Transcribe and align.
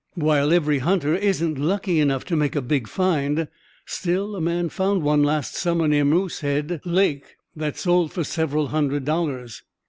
While 0.15 0.51
every 0.51 0.79
hunter 0.79 1.13
isn't 1.15 1.59
lucky 1.59 1.99
enough 1.99 2.25
to 2.25 2.35
make 2.35 2.55
a 2.55 2.61
big 2.63 2.87
find, 2.87 3.47
still 3.85 4.35
a 4.35 4.41
man 4.41 4.69
found 4.69 5.03
one 5.03 5.21
last 5.21 5.53
summer 5.53 5.87
near 5.87 6.03
Moosehead 6.05 6.81
Lake 6.83 7.35
that 7.55 7.77
sold 7.77 8.11
for 8.11 8.23
several 8.23 8.69
hundred 8.69 9.05
dollars." 9.05 9.61